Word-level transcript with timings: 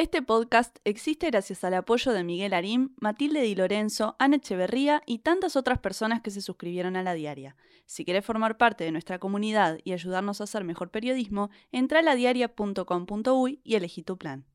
Este 0.00 0.22
podcast 0.22 0.78
existe 0.84 1.26
gracias 1.26 1.62
al 1.62 1.74
apoyo 1.74 2.12
de 2.12 2.24
Miguel 2.24 2.54
Arim, 2.54 2.94
Matilde 3.02 3.42
Di 3.42 3.54
Lorenzo, 3.54 4.16
Ana 4.18 4.36
Echeverría 4.36 5.02
y 5.04 5.18
tantas 5.18 5.56
otras 5.56 5.78
personas 5.78 6.22
que 6.22 6.30
se 6.30 6.40
suscribieron 6.40 6.96
a 6.96 7.02
la 7.02 7.12
diaria. 7.12 7.54
Si 7.84 8.06
querés 8.06 8.24
formar 8.24 8.56
parte 8.56 8.82
de 8.82 8.92
nuestra 8.92 9.18
comunidad 9.18 9.78
y 9.84 9.92
ayudarnos 9.92 10.40
a 10.40 10.44
hacer 10.44 10.64
mejor 10.64 10.90
periodismo, 10.90 11.50
entra 11.70 11.98
a 11.98 12.02
ladiaria.com.uy 12.02 13.60
y 13.62 13.74
elegí 13.74 14.02
tu 14.02 14.16
plan. 14.16 14.46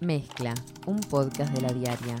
Mezcla, 0.00 0.54
un 0.86 0.98
podcast 0.98 1.52
de 1.52 1.60
la 1.60 1.74
diaria. 1.74 2.16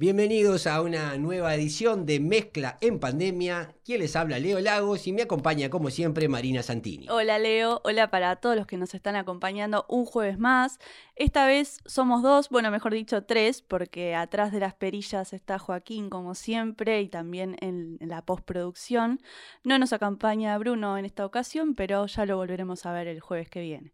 Bienvenidos 0.00 0.66
a 0.66 0.80
una 0.80 1.18
nueva 1.18 1.54
edición 1.54 2.06
de 2.06 2.20
Mezcla 2.20 2.78
en 2.80 2.98
Pandemia. 3.00 3.74
Quien 3.84 4.00
les 4.00 4.16
habla, 4.16 4.38
Leo 4.38 4.58
Lagos, 4.58 5.06
y 5.06 5.12
me 5.12 5.20
acompaña, 5.20 5.68
como 5.68 5.90
siempre, 5.90 6.26
Marina 6.26 6.62
Santini. 6.62 7.06
Hola 7.10 7.38
Leo, 7.38 7.82
hola 7.84 8.10
para 8.10 8.36
todos 8.36 8.56
los 8.56 8.66
que 8.66 8.78
nos 8.78 8.94
están 8.94 9.14
acompañando 9.14 9.84
un 9.90 10.06
jueves 10.06 10.38
más. 10.38 10.78
Esta 11.16 11.46
vez 11.46 11.80
somos 11.84 12.22
dos, 12.22 12.48
bueno, 12.48 12.70
mejor 12.70 12.94
dicho 12.94 13.24
tres, 13.24 13.60
porque 13.60 14.14
atrás 14.14 14.52
de 14.52 14.60
las 14.60 14.72
perillas 14.72 15.34
está 15.34 15.58
Joaquín, 15.58 16.08
como 16.08 16.34
siempre, 16.34 17.02
y 17.02 17.10
también 17.10 17.56
en, 17.60 17.98
en 18.00 18.08
la 18.08 18.24
postproducción. 18.24 19.20
No 19.64 19.78
nos 19.78 19.92
acompaña 19.92 20.56
Bruno 20.56 20.96
en 20.96 21.04
esta 21.04 21.26
ocasión, 21.26 21.74
pero 21.74 22.06
ya 22.06 22.24
lo 22.24 22.38
volveremos 22.38 22.86
a 22.86 22.94
ver 22.94 23.06
el 23.06 23.20
jueves 23.20 23.50
que 23.50 23.60
viene. 23.60 23.92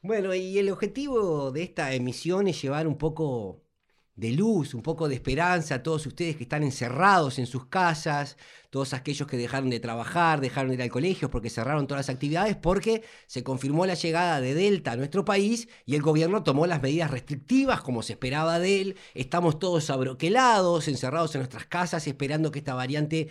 Bueno, 0.00 0.34
y 0.34 0.58
el 0.58 0.70
objetivo 0.70 1.50
de 1.50 1.64
esta 1.64 1.92
emisión 1.92 2.48
es 2.48 2.62
llevar 2.62 2.86
un 2.86 2.96
poco 2.96 3.63
de 4.16 4.30
luz, 4.30 4.74
un 4.74 4.82
poco 4.82 5.08
de 5.08 5.16
esperanza 5.16 5.76
a 5.76 5.82
todos 5.82 6.06
ustedes 6.06 6.36
que 6.36 6.44
están 6.44 6.62
encerrados 6.62 7.38
en 7.38 7.46
sus 7.46 7.66
casas, 7.66 8.36
todos 8.70 8.94
aquellos 8.94 9.26
que 9.28 9.36
dejaron 9.36 9.70
de 9.70 9.80
trabajar, 9.80 10.40
dejaron 10.40 10.68
de 10.70 10.76
ir 10.76 10.82
al 10.82 10.90
colegio 10.90 11.30
porque 11.30 11.50
cerraron 11.50 11.86
todas 11.86 12.06
las 12.06 12.14
actividades, 12.14 12.56
porque 12.56 13.02
se 13.26 13.42
confirmó 13.42 13.86
la 13.86 13.94
llegada 13.94 14.40
de 14.40 14.54
Delta 14.54 14.92
a 14.92 14.96
nuestro 14.96 15.24
país 15.24 15.68
y 15.84 15.96
el 15.96 16.02
gobierno 16.02 16.44
tomó 16.44 16.66
las 16.66 16.82
medidas 16.82 17.10
restrictivas 17.10 17.80
como 17.80 18.02
se 18.02 18.12
esperaba 18.12 18.58
de 18.60 18.80
él. 18.80 18.96
Estamos 19.14 19.58
todos 19.58 19.90
abroquelados, 19.90 20.86
encerrados 20.88 21.34
en 21.34 21.40
nuestras 21.40 21.66
casas, 21.66 22.06
esperando 22.06 22.52
que 22.52 22.60
esta 22.60 22.74
variante 22.74 23.28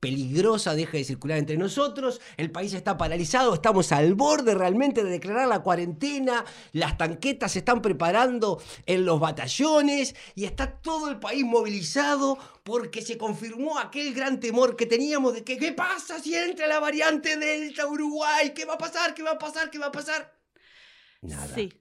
peligrosa 0.00 0.74
deje 0.74 0.98
de 0.98 1.04
circular 1.04 1.38
entre 1.38 1.56
nosotros, 1.56 2.20
el 2.36 2.50
país 2.50 2.74
está 2.74 2.96
paralizado, 2.96 3.54
estamos 3.54 3.92
al 3.92 4.14
borde 4.14 4.54
realmente 4.54 5.02
de 5.02 5.10
declarar 5.10 5.48
la 5.48 5.62
cuarentena, 5.62 6.44
las 6.72 6.98
tanquetas 6.98 7.52
se 7.52 7.60
están 7.60 7.82
preparando 7.82 8.62
en 8.86 9.04
los 9.04 9.20
batallones 9.20 10.14
y 10.34 10.44
está 10.44 10.70
todo 10.70 11.08
el 11.08 11.18
país 11.18 11.44
movilizado 11.44 12.38
porque 12.62 13.02
se 13.02 13.16
confirmó 13.16 13.78
aquel 13.78 14.12
gran 14.14 14.40
temor 14.40 14.76
que 14.76 14.86
teníamos 14.86 15.34
de 15.34 15.44
que 15.44 15.56
qué 15.56 15.72
pasa 15.72 16.20
si 16.20 16.34
entra 16.34 16.66
la 16.66 16.80
variante 16.80 17.36
Delta 17.36 17.86
Uruguay, 17.86 18.52
qué 18.54 18.64
va 18.64 18.74
a 18.74 18.78
pasar, 18.78 19.14
qué 19.14 19.22
va 19.22 19.32
a 19.32 19.38
pasar, 19.38 19.70
qué 19.70 19.78
va 19.78 19.86
a 19.86 19.92
pasar. 19.92 20.36
Nada. 21.22 21.54
Sí. 21.54 21.72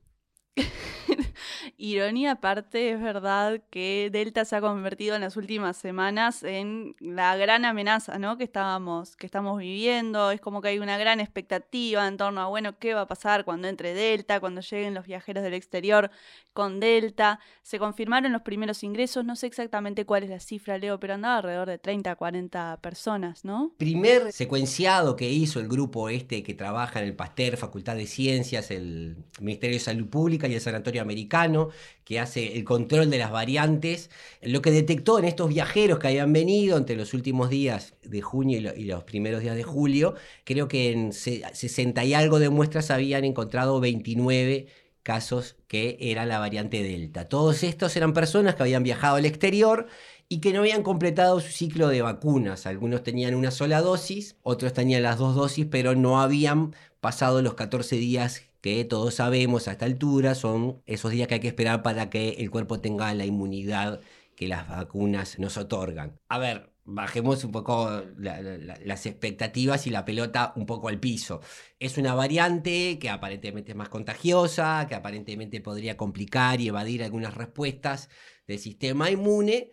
Ironía 1.77 2.33
aparte, 2.33 2.91
es 2.91 3.01
verdad 3.01 3.61
que 3.69 4.09
Delta 4.11 4.45
se 4.45 4.55
ha 4.55 4.61
convertido 4.61 5.15
en 5.15 5.21
las 5.21 5.37
últimas 5.37 5.77
semanas 5.77 6.43
en 6.43 6.95
la 6.99 7.35
gran 7.35 7.65
amenaza, 7.65 8.19
¿no? 8.19 8.37
Que 8.37 8.43
estábamos, 8.43 9.15
que 9.15 9.25
estamos 9.25 9.57
viviendo. 9.59 10.31
Es 10.31 10.41
como 10.41 10.61
que 10.61 10.69
hay 10.69 10.79
una 10.79 10.97
gran 10.97 11.19
expectativa 11.19 12.07
en 12.07 12.17
torno 12.17 12.41
a, 12.41 12.47
bueno, 12.47 12.77
¿qué 12.79 12.93
va 12.93 13.01
a 13.01 13.07
pasar 13.07 13.45
cuando 13.45 13.67
entre 13.67 13.93
Delta, 13.93 14.39
cuando 14.39 14.61
lleguen 14.61 14.93
los 14.93 15.05
viajeros 15.05 15.43
del 15.43 15.53
exterior 15.53 16.11
con 16.53 16.79
Delta? 16.79 17.39
Se 17.61 17.79
confirmaron 17.79 18.31
los 18.31 18.41
primeros 18.41 18.83
ingresos, 18.83 19.25
no 19.25 19.35
sé 19.35 19.47
exactamente 19.47 20.05
cuál 20.05 20.23
es 20.23 20.29
la 20.29 20.39
cifra, 20.39 20.77
Leo, 20.77 20.99
pero 20.99 21.13
andaba 21.13 21.37
alrededor 21.37 21.67
de 21.67 21.77
30, 21.77 22.15
40 22.15 22.79
personas, 22.81 23.45
¿no? 23.45 23.73
Primer 23.77 24.31
secuenciado 24.31 25.15
que 25.15 25.29
hizo 25.29 25.59
el 25.59 25.67
grupo 25.67 26.09
este 26.09 26.43
que 26.43 26.53
trabaja 26.53 26.99
en 26.99 27.05
el 27.05 27.15
Pasteur, 27.15 27.57
Facultad 27.57 27.95
de 27.95 28.07
Ciencias, 28.07 28.71
el 28.71 29.17
Ministerio 29.39 29.75
de 29.75 29.79
Salud 29.79 30.07
Pública 30.07 30.47
y 30.47 30.55
el 30.55 30.61
Sanatorio 30.61 31.01
Americano, 31.05 31.69
que 32.03 32.19
hace 32.19 32.55
el 32.57 32.63
control 32.63 33.09
de 33.09 33.17
las 33.17 33.31
variantes, 33.31 34.09
lo 34.41 34.61
que 34.61 34.71
detectó 34.71 35.17
en 35.19 35.25
estos 35.25 35.49
viajeros 35.49 35.99
que 35.99 36.07
habían 36.07 36.33
venido 36.33 36.77
entre 36.77 36.95
los 36.95 37.13
últimos 37.13 37.49
días 37.49 37.93
de 38.03 38.21
junio 38.21 38.59
y, 38.59 38.81
y 38.81 38.85
los 38.85 39.03
primeros 39.03 39.41
días 39.41 39.55
de 39.55 39.63
julio, 39.63 40.15
creo 40.43 40.67
que 40.67 40.91
en 40.91 41.13
se- 41.13 41.43
60 41.53 42.03
y 42.03 42.13
algo 42.13 42.39
de 42.39 42.49
muestras 42.49 42.91
habían 42.91 43.23
encontrado 43.25 43.79
29 43.79 44.67
casos 45.03 45.55
que 45.67 45.97
era 45.99 46.25
la 46.25 46.39
variante 46.39 46.81
Delta. 46.83 47.29
Todos 47.29 47.63
estos 47.63 47.95
eran 47.95 48.13
personas 48.13 48.55
que 48.55 48.63
habían 48.63 48.83
viajado 48.83 49.15
al 49.17 49.25
exterior 49.25 49.87
y 50.27 50.39
que 50.39 50.53
no 50.53 50.61
habían 50.61 50.81
completado 50.83 51.39
su 51.39 51.51
ciclo 51.51 51.87
de 51.89 52.01
vacunas. 52.01 52.65
Algunos 52.65 53.03
tenían 53.03 53.35
una 53.35 53.51
sola 53.51 53.81
dosis, 53.81 54.35
otros 54.41 54.73
tenían 54.73 55.03
las 55.03 55.17
dos 55.19 55.35
dosis, 55.35 55.67
pero 55.69 55.95
no 55.95 56.19
habían 56.21 56.75
pasado 56.99 57.41
los 57.43 57.53
14 57.53 57.95
días 57.97 58.41
que 58.65 58.83
todos 58.83 59.13
sabemos 59.13 59.67
a 59.67 59.73
esta 59.73 59.85
altura 59.85 60.33
son 60.33 60.81
esos 60.87 61.11
días 61.11 61.27
que 61.27 61.35
hay 61.35 61.39
que 61.39 61.49
esperar 61.49 61.83
para 61.83 62.09
que 62.09 62.29
el 62.39 62.49
cuerpo 62.49 62.79
tenga 62.81 63.13
la 63.13 63.23
inmunidad 63.23 64.01
que 64.35 64.47
las 64.47 64.67
vacunas 64.67 65.37
nos 65.37 65.55
otorgan. 65.57 66.19
A 66.29 66.39
ver, 66.39 66.73
bajemos 66.83 67.43
un 67.43 67.51
poco 67.51 68.01
la- 68.17 68.41
la- 68.41 68.57
la- 68.57 68.79
las 68.83 69.05
expectativas 69.05 69.85
y 69.85 69.91
la 69.91 70.03
pelota 70.03 70.51
un 70.55 70.65
poco 70.65 70.87
al 70.87 70.99
piso. 70.99 71.41
Es 71.79 71.99
una 71.99 72.15
variante 72.15 72.97
que 72.97 73.11
aparentemente 73.11 73.73
es 73.73 73.77
más 73.77 73.89
contagiosa, 73.89 74.87
que 74.89 74.95
aparentemente 74.95 75.61
podría 75.61 75.95
complicar 75.95 76.59
y 76.59 76.69
evadir 76.69 77.03
algunas 77.03 77.35
respuestas 77.35 78.09
del 78.47 78.57
sistema 78.57 79.11
inmune, 79.11 79.69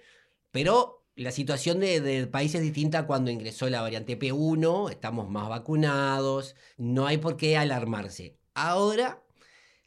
pero 0.50 1.06
la 1.16 1.30
situación 1.30 1.80
de- 1.80 2.02
del 2.02 2.28
país 2.28 2.54
es 2.54 2.60
distinta 2.60 3.06
cuando 3.06 3.30
ingresó 3.30 3.70
la 3.70 3.80
variante 3.80 4.18
P1, 4.18 4.90
estamos 4.90 5.30
más 5.30 5.48
vacunados, 5.48 6.56
no 6.76 7.06
hay 7.06 7.16
por 7.16 7.38
qué 7.38 7.56
alarmarse. 7.56 8.41
Ahora, 8.54 9.22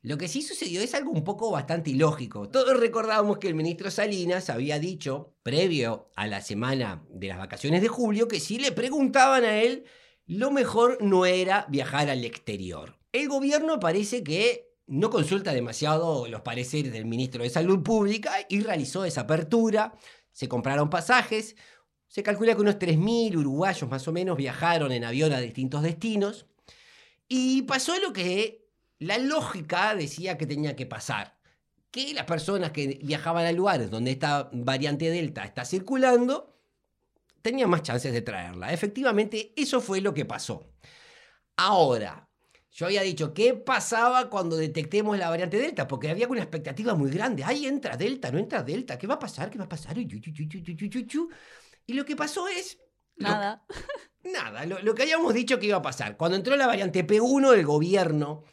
lo 0.02 0.18
que 0.18 0.28
sí 0.28 0.42
sucedió 0.42 0.82
es 0.82 0.94
algo 0.94 1.12
un 1.12 1.24
poco 1.24 1.50
bastante 1.50 1.90
ilógico. 1.90 2.48
Todos 2.50 2.80
recordábamos 2.80 3.40
que 3.40 3.48
el 3.48 3.56
ministro 3.56 3.90
Salinas 3.90 4.50
había 4.50 4.78
dicho, 4.80 5.34
previo 5.42 6.10
a 6.16 6.28
la 6.28 6.42
semana 6.42 7.04
de 7.10 7.30
las 7.30 7.40
vacaciones 7.40 7.82
de 7.82 7.88
julio, 7.88 8.28
que 8.28 8.40
si 8.40 8.60
le 8.60 8.72
preguntaban 8.72 9.44
a 9.44 9.58
él, 9.62 9.86
lo 10.28 10.52
mejor 10.52 11.00
no 11.02 11.26
era 11.26 11.66
viajar 11.70 12.10
al 12.10 12.24
exterior. 12.24 12.98
El 13.12 13.30
gobierno 13.30 13.80
parece 13.80 14.24
que 14.24 14.76
no 14.88 15.10
consulta 15.10 15.54
demasiado 15.54 16.28
los 16.28 16.42
pareceres 16.42 16.94
del 16.94 17.06
ministro 17.06 17.44
de 17.44 17.50
Salud 17.50 17.82
Pública 17.82 18.34
y 18.50 18.62
realizó 18.62 19.06
esa 19.06 19.22
apertura. 19.22 19.96
Se 20.32 20.48
compraron 20.48 20.90
pasajes. 20.90 21.56
Se 22.08 22.24
calcula 22.24 22.54
que 22.56 22.62
unos 22.62 22.78
3.000 22.78 23.38
uruguayos 23.38 23.90
más 23.90 24.08
o 24.08 24.12
menos 24.12 24.38
viajaron 24.38 24.92
en 24.92 25.04
avión 25.04 25.34
a 25.34 25.40
distintos 25.40 25.82
destinos. 25.82 26.46
Y 27.28 27.64
pasó 27.64 27.98
lo 28.00 28.14
que 28.14 28.70
la 29.00 29.18
lógica 29.18 29.96
decía 29.96 30.38
que 30.38 30.46
tenía 30.46 30.76
que 30.76 30.86
pasar. 30.86 31.40
Que 31.92 32.14
las 32.14 32.26
personas 32.26 32.72
que 32.72 33.00
viajaban 33.04 33.46
a 33.46 33.52
lugares 33.52 33.90
donde 33.90 34.12
esta 34.12 34.50
variante 34.52 35.10
Delta 35.10 35.44
está 35.46 35.66
circulando 35.66 36.56
tenían 37.42 37.70
más 37.70 37.84
chances 37.84 38.12
de 38.12 38.22
traerla. 38.22 38.74
Efectivamente, 38.74 39.54
eso 39.56 39.80
fue 39.80 40.02
lo 40.02 40.14
que 40.14 40.26
pasó. 40.26 40.74
Ahora, 41.58 42.28
yo 42.72 42.88
había 42.88 43.04
dicho, 43.04 43.34
¿qué 43.34 43.54
pasaba 43.54 44.30
cuando 44.30 44.58
detectemos 44.58 45.18
la 45.18 45.30
variante 45.30 45.58
Delta? 45.58 45.88
Porque 45.88 46.10
había 46.10 46.28
una 46.28 46.42
expectativa 46.42 46.94
muy 46.96 47.10
grande. 47.12 47.44
Ahí 47.44 47.66
entra 47.66 47.96
Delta, 47.96 48.32
no 48.32 48.40
entra 48.40 48.64
Delta. 48.64 48.98
¿Qué 48.98 49.08
va 49.08 49.14
a 49.14 49.20
pasar? 49.20 49.50
¿Qué 49.50 49.58
va 49.58 49.66
a 49.66 49.70
pasar? 49.70 49.98
Y 49.98 51.94
lo 51.94 52.06
que 52.06 52.16
pasó 52.16 52.48
es... 52.48 52.78
lo- 53.18 53.30
Nada. 53.30 53.66
Nada, 54.24 54.66
lo, 54.66 54.80
lo 54.82 54.96
que 54.96 55.04
habíamos 55.04 55.34
dicho 55.34 55.60
que 55.60 55.68
iba 55.68 55.78
a 55.78 55.82
pasar. 55.84 56.18
Cuando 56.18 56.36
entró 56.36 56.56
la 56.56 56.66
variante 56.68 57.06
P1, 57.06 57.54
el 57.54 57.66
gobierno, 57.66 58.44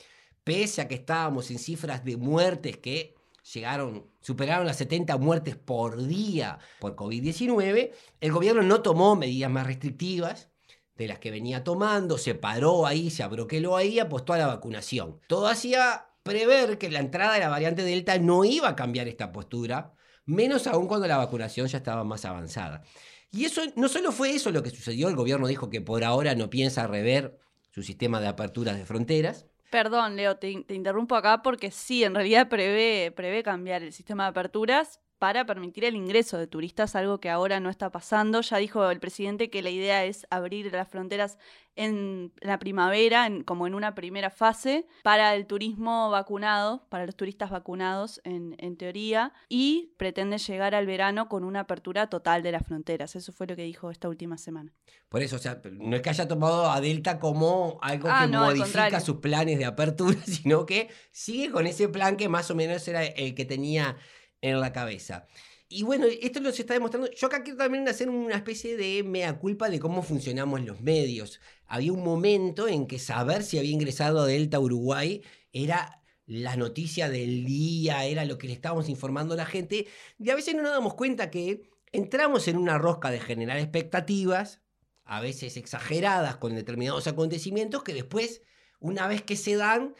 pese 0.44 0.82
a 0.82 0.88
que 0.88 0.94
estábamos 0.96 1.50
en 1.50 1.58
cifras 1.58 2.04
de 2.04 2.16
muertes 2.18 2.76
que 2.76 3.14
llegaron, 3.54 4.06
superaron 4.20 4.66
las 4.66 4.76
70 4.76 5.16
muertes 5.16 5.56
por 5.56 6.06
día 6.06 6.58
por 6.78 6.94
COVID-19, 6.94 7.90
el 8.20 8.32
gobierno 8.32 8.62
no 8.62 8.82
tomó 8.82 9.16
medidas 9.16 9.50
más 9.50 9.66
restrictivas 9.66 10.50
de 10.96 11.08
las 11.08 11.18
que 11.18 11.30
venía 11.30 11.64
tomando, 11.64 12.18
se 12.18 12.34
paró 12.34 12.86
ahí, 12.86 13.08
se 13.10 13.22
abroqueló 13.22 13.76
ahí, 13.76 13.98
apostó 13.98 14.34
a 14.34 14.38
la 14.38 14.46
vacunación. 14.46 15.20
Todo 15.26 15.48
hacía 15.48 16.06
prever 16.22 16.76
que 16.76 16.90
la 16.90 17.00
entrada 17.00 17.32
de 17.34 17.40
la 17.40 17.48
variante 17.48 17.82
Delta 17.82 18.18
no 18.18 18.44
iba 18.44 18.68
a 18.68 18.76
cambiar 18.76 19.08
esta 19.08 19.32
postura, 19.32 19.94
menos 20.26 20.66
aún 20.66 20.86
cuando 20.86 21.06
la 21.08 21.16
vacunación 21.16 21.66
ya 21.66 21.78
estaba 21.78 22.04
más 22.04 22.24
avanzada. 22.26 22.82
Y 23.32 23.46
eso 23.46 23.62
no 23.76 23.88
solo 23.88 24.12
fue 24.12 24.34
eso 24.34 24.50
lo 24.50 24.62
que 24.62 24.70
sucedió, 24.70 25.08
el 25.08 25.16
gobierno 25.16 25.46
dijo 25.46 25.70
que 25.70 25.80
por 25.80 26.04
ahora 26.04 26.34
no 26.34 26.50
piensa 26.50 26.86
rever 26.86 27.38
su 27.70 27.82
sistema 27.82 28.20
de 28.20 28.28
aperturas 28.28 28.76
de 28.76 28.84
fronteras. 28.84 29.46
Perdón, 29.70 30.16
Leo, 30.16 30.36
te, 30.36 30.64
te 30.64 30.74
interrumpo 30.74 31.16
acá 31.16 31.40
porque 31.42 31.70
sí, 31.70 32.04
en 32.04 32.14
realidad 32.14 32.50
prevé, 32.50 33.10
prevé 33.10 33.42
cambiar 33.42 33.82
el 33.82 33.94
sistema 33.94 34.24
de 34.24 34.30
aperturas 34.30 35.00
para 35.22 35.46
permitir 35.46 35.84
el 35.84 35.94
ingreso 35.94 36.36
de 36.36 36.48
turistas, 36.48 36.96
algo 36.96 37.20
que 37.20 37.30
ahora 37.30 37.60
no 37.60 37.70
está 37.70 37.92
pasando. 37.92 38.40
Ya 38.40 38.56
dijo 38.56 38.90
el 38.90 38.98
presidente 38.98 39.50
que 39.50 39.62
la 39.62 39.70
idea 39.70 40.04
es 40.04 40.26
abrir 40.30 40.72
las 40.72 40.88
fronteras 40.88 41.38
en 41.76 42.32
la 42.40 42.58
primavera, 42.58 43.28
como 43.44 43.68
en 43.68 43.76
una 43.76 43.94
primera 43.94 44.30
fase, 44.30 44.84
para 45.04 45.36
el 45.36 45.46
turismo 45.46 46.10
vacunado, 46.10 46.88
para 46.88 47.06
los 47.06 47.14
turistas 47.14 47.50
vacunados 47.50 48.20
en, 48.24 48.56
en, 48.58 48.76
teoría, 48.76 49.32
y 49.48 49.94
pretende 49.96 50.38
llegar 50.38 50.74
al 50.74 50.86
verano 50.86 51.28
con 51.28 51.44
una 51.44 51.60
apertura 51.60 52.08
total 52.08 52.42
de 52.42 52.50
las 52.50 52.66
fronteras. 52.66 53.14
Eso 53.14 53.32
fue 53.32 53.46
lo 53.46 53.54
que 53.54 53.62
dijo 53.62 53.92
esta 53.92 54.08
última 54.08 54.36
semana. 54.38 54.72
Por 55.08 55.22
eso, 55.22 55.36
o 55.36 55.38
sea, 55.38 55.62
no 55.70 55.94
es 55.94 56.02
que 56.02 56.10
haya 56.10 56.26
tomado 56.26 56.68
a 56.68 56.80
Delta 56.80 57.20
como 57.20 57.78
algo 57.80 58.08
ah, 58.10 58.26
que 58.26 58.36
modifica 58.36 58.98
sus 58.98 59.18
planes 59.18 59.56
de 59.56 59.66
apertura, 59.66 60.18
sino 60.26 60.66
que 60.66 60.88
sigue 61.12 61.52
con 61.52 61.68
ese 61.68 61.88
plan 61.88 62.16
que 62.16 62.28
más 62.28 62.50
o 62.50 62.56
menos 62.56 62.88
era 62.88 63.04
el 63.04 63.36
que 63.36 63.44
tenía 63.44 63.96
en 64.42 64.60
la 64.60 64.72
cabeza. 64.72 65.26
Y 65.68 65.84
bueno, 65.84 66.04
esto 66.20 66.40
lo 66.40 66.52
se 66.52 66.62
está 66.62 66.74
demostrando. 66.74 67.10
Yo 67.12 67.26
acá 67.28 67.42
quiero 67.42 67.56
también 67.56 67.88
hacer 67.88 68.10
una 68.10 68.36
especie 68.36 68.76
de 68.76 69.02
mea 69.02 69.38
culpa 69.38 69.70
de 69.70 69.80
cómo 69.80 70.02
funcionamos 70.02 70.62
los 70.62 70.82
medios. 70.82 71.40
Había 71.66 71.94
un 71.94 72.04
momento 72.04 72.68
en 72.68 72.86
que 72.86 72.98
saber 72.98 73.42
si 73.42 73.58
había 73.58 73.70
ingresado 73.70 74.20
a 74.20 74.26
Delta 74.26 74.60
Uruguay 74.60 75.22
era 75.50 76.02
la 76.26 76.56
noticia 76.56 77.08
del 77.08 77.46
día, 77.46 78.04
era 78.04 78.26
lo 78.26 78.36
que 78.36 78.48
le 78.48 78.52
estábamos 78.52 78.90
informando 78.90 79.32
a 79.32 79.38
la 79.38 79.46
gente. 79.46 79.86
Y 80.18 80.28
a 80.28 80.34
veces 80.34 80.54
no 80.54 80.62
nos 80.62 80.72
damos 80.72 80.94
cuenta 80.94 81.30
que 81.30 81.70
entramos 81.90 82.48
en 82.48 82.58
una 82.58 82.76
rosca 82.76 83.10
de 83.10 83.20
generar 83.20 83.58
expectativas, 83.58 84.60
a 85.04 85.20
veces 85.20 85.56
exageradas 85.56 86.36
con 86.36 86.54
determinados 86.54 87.06
acontecimientos, 87.06 87.82
que 87.82 87.94
después, 87.94 88.42
una 88.78 89.06
vez 89.08 89.22
que 89.22 89.36
se 89.36 89.56
dan, 89.56 89.94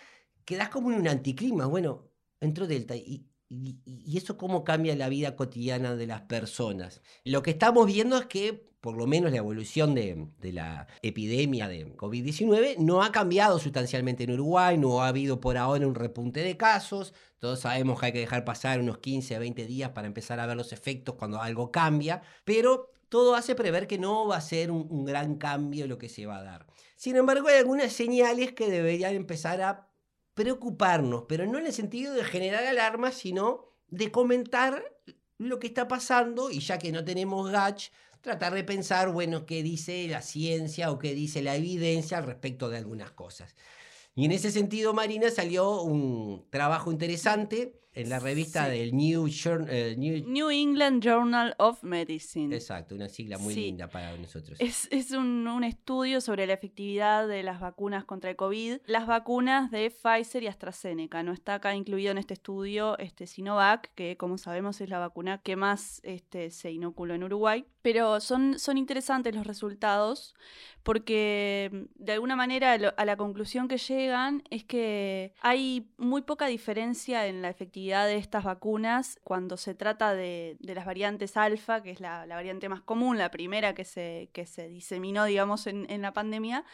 quedas 0.44 0.68
como 0.68 0.92
en 0.92 0.98
un 0.98 1.08
anticlima. 1.08 1.64
Bueno, 1.64 2.10
entró 2.40 2.66
Delta 2.66 2.94
y 2.94 3.31
y, 3.52 4.16
eso 4.16 4.38
cómo 4.38 4.64
cambia 4.64 4.96
la 4.96 5.08
vida 5.08 5.36
cotidiana 5.36 5.94
de 5.94 6.06
las 6.06 6.22
personas. 6.22 7.02
Lo 7.24 7.42
que 7.42 7.50
estamos 7.50 7.86
viendo 7.86 8.16
es 8.18 8.26
que, 8.26 8.72
por 8.80 8.96
lo 8.96 9.06
menos 9.06 9.30
la 9.30 9.38
evolución 9.38 9.94
de, 9.94 10.26
la 10.40 10.86
epidemia 11.02 11.68
de 11.68 11.94
COVID-19 11.96 12.78
no 12.78 13.02
ha 13.02 13.12
cambiado 13.12 13.58
sustancialmente 13.58 14.24
en 14.24 14.32
Uruguay, 14.32 14.78
no 14.78 15.02
ha 15.02 15.08
habido 15.08 15.40
por 15.40 15.56
ahora 15.58 15.86
un 15.86 15.94
repunte 15.94 16.40
de 16.40 16.56
casos, 16.56 17.12
todos 17.38 17.60
sabemos 17.60 18.00
que 18.00 18.06
hay 18.06 18.12
que 18.12 18.20
dejar 18.20 18.44
pasar 18.44 18.80
unos 18.80 18.98
15 18.98 19.36
a 19.36 19.38
20 19.38 19.66
días 19.66 19.90
para 19.90 20.06
empezar 20.06 20.40
a 20.40 20.46
ver 20.46 20.56
los 20.56 20.72
efectos 20.72 21.16
cuando 21.16 21.40
algo 21.40 21.70
cambia, 21.70 22.22
pero 22.44 22.90
todo 23.08 23.34
hace 23.34 23.54
prever 23.54 23.86
que 23.86 23.98
no 23.98 24.26
va 24.26 24.38
a 24.38 24.40
ser 24.40 24.70
un, 24.70 24.86
un 24.88 25.04
gran 25.04 25.36
cambio 25.36 25.86
lo 25.86 25.98
que 25.98 26.08
se 26.08 26.24
va 26.24 26.38
a 26.38 26.42
dar. 26.42 26.66
Sin 26.96 27.16
embargo, 27.16 27.48
hay 27.48 27.58
algunas 27.58 27.92
señales 27.92 28.52
que 28.52 28.70
deberían 28.70 29.14
empezar 29.14 29.60
a 29.60 29.91
preocuparnos, 30.34 31.24
pero 31.28 31.46
no 31.46 31.58
en 31.58 31.66
el 31.66 31.72
sentido 31.72 32.14
de 32.14 32.24
generar 32.24 32.64
alarma, 32.64 33.12
sino 33.12 33.72
de 33.88 34.10
comentar 34.10 34.82
lo 35.38 35.58
que 35.58 35.66
está 35.66 35.88
pasando 35.88 36.50
y 36.50 36.60
ya 36.60 36.78
que 36.78 36.92
no 36.92 37.04
tenemos 37.04 37.50
GACH, 37.50 37.90
tratar 38.20 38.54
de 38.54 38.64
pensar, 38.64 39.10
bueno, 39.10 39.44
qué 39.46 39.62
dice 39.62 40.06
la 40.08 40.22
ciencia 40.22 40.90
o 40.90 40.98
qué 40.98 41.14
dice 41.14 41.42
la 41.42 41.56
evidencia 41.56 42.18
al 42.18 42.24
respecto 42.24 42.70
de 42.70 42.78
algunas 42.78 43.10
cosas. 43.10 43.54
Y 44.14 44.24
en 44.24 44.32
ese 44.32 44.50
sentido, 44.50 44.94
Marina, 44.94 45.30
salió 45.30 45.82
un 45.82 46.46
trabajo 46.50 46.92
interesante 46.92 47.81
en 47.94 48.08
la 48.08 48.18
revista 48.18 48.68
del 48.68 48.94
New, 48.94 49.28
eh, 49.68 49.94
New... 49.98 50.50
England 50.50 51.02
Journal 51.02 51.54
of 51.58 51.82
Medicine. 51.82 52.54
Exacto, 52.54 52.94
una 52.94 53.08
sigla 53.08 53.36
muy 53.36 53.54
linda 53.54 53.86
para 53.88 54.16
nosotros. 54.16 54.58
Es, 54.60 55.10
un, 55.10 55.46
un, 55.46 55.62
estudio 55.62 56.20
sobre 56.22 56.46
la 56.46 56.54
efectividad 56.54 57.28
de 57.28 57.42
las 57.42 57.60
vacunas 57.60 58.04
contra 58.04 58.30
el 58.30 58.36
COVID. 58.36 58.78
Las 58.86 59.06
vacunas 59.06 59.70
de 59.70 59.90
Pfizer 59.90 60.42
y 60.42 60.46
AstraZeneca. 60.46 61.22
No 61.22 61.32
está 61.32 61.54
acá 61.54 61.74
incluido 61.74 62.12
en 62.12 62.18
este 62.18 62.34
estudio 62.34 62.96
este 62.98 63.26
Sinovac, 63.26 63.92
que 63.94 64.16
como 64.16 64.38
sabemos 64.38 64.80
es 64.80 64.88
la 64.88 64.98
vacuna 64.98 65.38
que 65.38 65.56
más 65.56 66.00
este, 66.02 66.50
se 66.50 66.70
inoculó 66.70 67.14
en 67.14 67.24
Uruguay. 67.24 67.66
Pero 67.82 68.20
son, 68.20 68.58
son 68.58 68.78
interesantes 68.78 69.34
los 69.34 69.46
resultados 69.46 70.34
porque 70.82 71.88
de 71.94 72.12
alguna 72.12 72.36
manera 72.36 72.72
a 72.72 73.04
la 73.04 73.16
conclusión 73.16 73.68
que 73.68 73.78
llegan 73.78 74.42
es 74.50 74.64
que 74.64 75.34
hay 75.40 75.88
muy 75.96 76.22
poca 76.22 76.46
diferencia 76.46 77.26
en 77.26 77.42
la 77.42 77.50
efectividad 77.50 77.81
de 77.90 78.16
estas 78.16 78.44
vacunas 78.44 79.18
cuando 79.24 79.56
se 79.56 79.74
trata 79.74 80.14
de, 80.14 80.56
las 80.60 80.86
variantes 80.86 81.36
alfa, 81.36 81.82
que 81.82 81.90
es 81.90 82.00
la, 82.00 82.26
variante 82.26 82.68
más 82.68 82.80
común, 82.82 83.18
la 83.18 83.30
primera 83.30 83.74
que 83.74 83.84
se, 83.84 84.30
que 84.32 84.46
se 84.46 84.68
diseminó, 84.68 85.24
digamos, 85.24 85.66
en, 85.66 86.02
la 86.02 86.12
pandemia, 86.12 86.64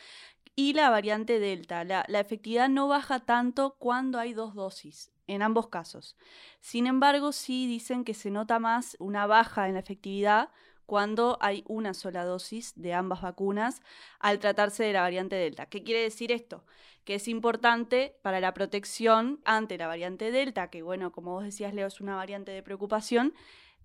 y 0.54 0.74
la 0.74 0.90
variante 0.90 1.38
delta. 1.38 1.84
La, 1.84 2.04
la 2.08 2.20
efectividad 2.20 2.68
no 2.68 2.88
baja 2.88 3.20
tanto 3.20 3.76
cuando 3.78 4.18
hay 4.18 4.32
dos 4.34 4.54
dosis 4.54 5.10
en 5.26 5.42
ambos 5.42 5.68
casos. 5.68 6.16
Sin 6.60 6.86
embargo, 6.86 7.32
sí 7.32 7.66
dicen 7.66 8.04
que 8.04 8.14
se 8.14 8.30
nota 8.30 8.58
más 8.58 8.96
una 8.98 9.26
baja 9.26 9.68
en 9.68 9.74
la 9.74 9.80
efectividad 9.80 10.50
cuando 10.88 11.36
hay 11.42 11.64
una 11.66 11.92
sola 11.92 12.24
dosis 12.24 12.72
de 12.74 12.94
ambas 12.94 13.20
vacunas 13.20 13.82
al 14.20 14.38
tratarse 14.38 14.84
de 14.84 14.94
la 14.94 15.02
variante 15.02 15.36
Delta. 15.36 15.66
¿Qué 15.66 15.82
quiere 15.82 16.00
decir 16.00 16.32
esto? 16.32 16.64
Que 17.04 17.16
es 17.16 17.28
importante 17.28 18.16
para 18.22 18.40
la 18.40 18.54
protección 18.54 19.38
ante 19.44 19.76
la 19.76 19.86
variante 19.86 20.30
Delta, 20.30 20.70
que 20.70 20.80
bueno, 20.80 21.12
como 21.12 21.32
vos 21.32 21.44
decías, 21.44 21.74
Leo, 21.74 21.88
es 21.88 22.00
una 22.00 22.16
variante 22.16 22.52
de 22.52 22.62
preocupación, 22.62 23.34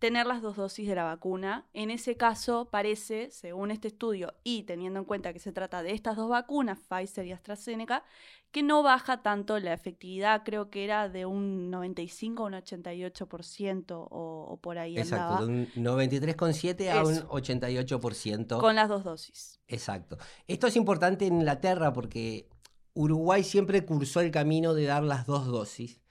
tener 0.04 0.28
las 0.28 0.42
dos 0.42 0.58
dosis 0.58 0.86
de 0.86 0.96
la 0.96 1.06
vacuna. 1.06 1.66
En 1.72 1.90
ese 1.90 2.18
caso, 2.18 2.68
parece, 2.70 3.32
según 3.32 3.72
este 3.72 3.88
estudio 3.88 4.34
y 4.44 4.64
teniendo 4.64 5.00
en 5.00 5.06
cuenta 5.06 5.32
que 5.32 5.40
se 5.40 5.54
trata 5.54 5.82
de 5.82 5.94
estas 5.94 6.18
dos 6.18 6.28
vacunas, 6.28 6.78
Pfizer 6.78 7.26
y 7.26 7.32
AstraZeneca, 7.32 8.04
que 8.52 8.64
no 8.64 8.84
baja 8.84 9.22
tanto 9.22 9.58
la 9.60 9.72
efectividad, 9.72 10.44
creo 10.44 10.70
que 10.70 10.84
era 10.84 11.08
de 11.08 11.26
un 11.26 11.70
95 11.70 12.44
a 12.44 12.48
un 12.48 12.54
88% 12.54 13.92
o, 13.92 14.08
o 14.50 14.58
por 14.58 14.78
ahí 14.78 14.98
Exacto, 14.98 15.46
de 15.46 15.50
un 15.50 15.68
93,7 15.68 16.92
a 16.92 17.02
un 17.06 17.16
88%. 17.30 18.60
Con 18.60 18.76
las 18.76 18.90
dos 18.90 19.06
dosis. 19.06 19.62
Exacto. 19.70 20.18
Esto 20.50 20.68
es 20.68 20.76
importante 20.76 21.28
en 21.28 21.36
Inglaterra 21.36 21.94
porque 21.94 22.50
Uruguay 22.94 23.42
siempre 23.42 23.86
cursó 23.86 24.20
el 24.20 24.32
camino 24.32 24.74
de 24.74 24.84
dar 24.84 25.04
las 25.04 25.26
dos 25.26 25.46
dosis 25.46 26.03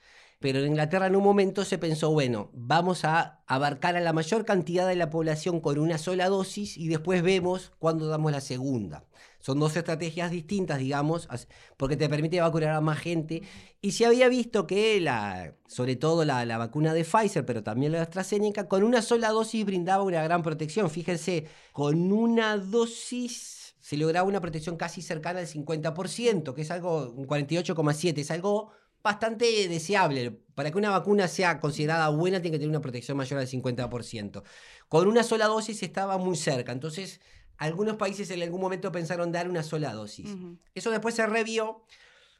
pero 0.43 0.59
en 0.59 0.67
Inglaterra 0.67 1.07
en 1.07 1.15
un 1.15 1.23
momento 1.23 1.63
se 1.63 1.77
pensó, 1.77 2.11
bueno, 2.11 2.49
vamos 2.51 3.05
a 3.05 3.41
abarcar 3.47 3.95
a 3.95 4.01
la 4.01 4.11
mayor 4.11 4.43
cantidad 4.43 4.85
de 4.85 4.97
la 4.97 5.09
población 5.09 5.61
con 5.61 5.79
una 5.79 5.97
sola 5.97 6.27
dosis 6.27 6.77
y 6.77 6.89
después 6.89 7.23
vemos 7.23 7.71
cuándo 7.79 8.07
damos 8.09 8.33
la 8.33 8.41
segunda. 8.41 9.05
Son 9.39 9.57
dos 9.57 9.77
estrategias 9.77 10.31
distintas, 10.31 10.79
digamos, 10.79 11.29
porque 11.77 11.95
te 11.95 12.09
permite 12.09 12.41
vacunar 12.41 12.71
a 12.71 12.81
más 12.81 12.99
gente. 12.99 13.43
Y 13.79 13.93
se 13.93 14.05
había 14.05 14.27
visto 14.27 14.67
que, 14.67 14.99
la, 14.99 15.55
sobre 15.65 15.95
todo 15.95 16.25
la, 16.25 16.43
la 16.43 16.57
vacuna 16.57 16.93
de 16.93 17.05
Pfizer, 17.05 17.45
pero 17.45 17.63
también 17.63 17.93
la 17.93 17.99
de 17.99 18.03
AstraZeneca, 18.03 18.67
con 18.67 18.83
una 18.83 19.01
sola 19.01 19.29
dosis 19.29 19.65
brindaba 19.65 20.03
una 20.03 20.23
gran 20.23 20.43
protección. 20.43 20.89
Fíjense, 20.89 21.45
con 21.71 22.11
una 22.11 22.57
dosis 22.57 23.75
se 23.79 23.95
lograba 23.95 24.27
una 24.27 24.41
protección 24.41 24.75
casi 24.75 25.01
cercana 25.01 25.39
al 25.39 25.47
50%, 25.47 26.53
que 26.53 26.61
es 26.63 26.71
algo, 26.71 27.11
un 27.11 27.27
48,7, 27.27 28.17
es 28.17 28.31
algo 28.31 28.71
bastante 29.03 29.67
deseable. 29.67 30.31
Para 30.55 30.71
que 30.71 30.77
una 30.77 30.91
vacuna 30.91 31.27
sea 31.27 31.59
considerada 31.59 32.09
buena, 32.09 32.41
tiene 32.41 32.55
que 32.55 32.59
tener 32.59 32.69
una 32.69 32.81
protección 32.81 33.17
mayor 33.17 33.39
al 33.39 33.47
50%. 33.47 34.43
Con 34.87 35.07
una 35.07 35.23
sola 35.23 35.47
dosis 35.47 35.83
estaba 35.83 36.17
muy 36.17 36.37
cerca. 36.37 36.71
Entonces, 36.71 37.21
algunos 37.57 37.97
países 37.97 38.29
en 38.31 38.41
algún 38.41 38.61
momento 38.61 38.91
pensaron 38.91 39.31
dar 39.31 39.49
una 39.49 39.63
sola 39.63 39.93
dosis. 39.93 40.29
Eso 40.73 40.91
después 40.91 41.15
se 41.15 41.25
revió. 41.25 41.85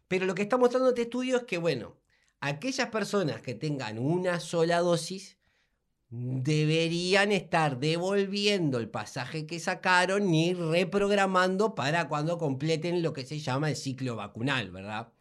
Pero 0.07 0.25
lo 0.25 0.35
que 0.35 0.43
está 0.43 0.57
mostrando 0.57 0.89
este 0.89 1.03
estudio 1.03 1.37
es 1.37 1.43
que, 1.43 1.57
bueno, 1.57 1.97
aquellas 2.39 2.89
personas 2.89 3.41
que 3.41 3.55
tengan 3.55 3.97
una 3.97 4.39
sola 4.39 4.79
dosis 4.79 5.39
deberían 6.09 7.31
estar 7.31 7.79
devolviendo 7.79 8.77
el 8.77 8.89
pasaje 8.89 9.47
que 9.47 9.59
sacaron 9.59 10.31
y 10.31 10.53
reprogramando 10.53 11.73
para 11.73 12.07
cuando 12.07 12.37
completen 12.37 13.01
lo 13.01 13.13
que 13.13 13.25
se 13.25 13.39
llama 13.39 13.69
el 13.69 13.75
ciclo 13.75 14.15
vacunal, 14.15 14.69
¿verdad? 14.69 15.12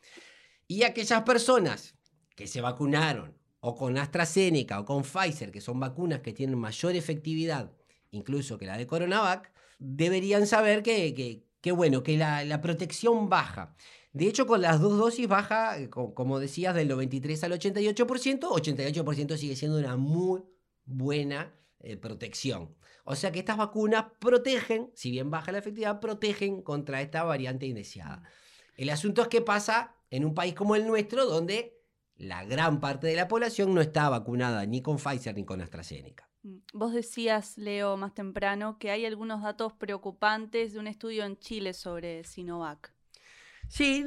Y 0.69 0.85
aquellas 0.85 1.23
personas 1.23 1.95
que 2.35 2.47
se 2.47 2.61
vacunaron 2.61 3.37
o 3.61 3.77
con 3.77 3.97
AstraZeneca 3.97 4.81
o 4.81 4.85
con 4.85 5.03
Pfizer, 5.05 5.53
que 5.53 5.61
son 5.61 5.79
vacunas 5.79 6.21
que 6.21 6.33
tienen 6.33 6.59
mayor 6.59 6.97
efectividad, 6.97 7.71
incluso 8.11 8.59
que 8.59 8.67
la 8.67 8.77
de 8.77 8.87
CoronaVac, 8.87 9.53
deberían 9.79 10.47
saber 10.47 10.83
que, 10.83 11.45
que, 11.61 11.73
bueno, 11.73 12.03
que 12.03 12.17
la, 12.17 12.61
protección 12.61 13.29
baja. 13.29 13.75
De 14.13 14.27
hecho, 14.27 14.47
con 14.47 14.61
las 14.61 14.81
dos 14.81 14.99
dosis 14.99 15.29
baja, 15.29 15.79
eh, 15.79 15.89
como 15.89 16.39
decías, 16.39 16.75
del 16.75 16.89
93 16.89 17.45
al 17.45 17.53
88%, 17.53 18.41
88% 18.41 19.37
sigue 19.37 19.57
siendo 19.57 19.79
una 19.79 19.97
muy 19.97 20.43
buena 20.85 21.55
eh, 21.81 21.97
protección. 21.97 22.75
O 23.05 23.17
sea 23.17 23.33
que 23.33 23.41
estas 23.41 23.57
vacunas 23.57 24.07
protegen, 24.21 24.91
si 24.95 25.11
bien 25.11 25.31
baja 25.31 25.53
la 25.53 25.59
efectividad, 25.59 26.01
protegen 26.01 26.63
contra 26.63 27.01
esta 27.01 27.25
variante 27.25 27.67
indeseada. 27.67 28.23
El 28.77 28.91
asunto 28.91 29.23
es 29.23 29.29
qué 29.29 29.41
pasa 29.41 29.97
en 30.13 30.25
un 30.25 30.35
país 30.35 30.55
como 30.55 30.77
el 30.77 30.87
nuestro, 30.87 31.25
donde 31.27 31.81
la 32.17 32.45
gran 32.45 32.79
parte 32.81 33.07
de 33.07 33.17
la 33.17 33.27
población 33.27 33.75
no 33.75 33.81
está 33.81 34.09
vacunada 34.11 34.65
ni 34.67 34.83
con 34.83 34.99
Pfizer 34.99 35.35
ni 35.35 35.45
con 35.45 35.61
AstraZeneca. 35.63 36.29
Mm. 36.43 36.59
Vos 36.75 36.93
decías, 36.93 37.57
Leo, 37.57 37.97
más 37.97 38.15
temprano, 38.15 38.79
que 38.79 38.91
hay 38.91 39.07
algunos 39.07 39.43
datos 39.43 39.73
preocupantes 39.73 40.75
de 40.75 40.79
un 40.79 40.87
estudio 40.87 41.25
en 41.25 41.39
Chile 41.39 41.73
sobre 41.73 42.25
Sinovac. 42.25 42.95
Sí, 43.69 44.05